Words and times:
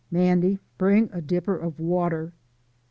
"Mandy, 0.09 0.57
bring 0.79 1.11
a 1.13 1.21
dipper 1.21 1.55
of 1.55 1.79
water." 1.79 2.33